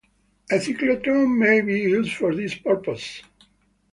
[0.49, 3.21] A cyclotron may be used for this purpose.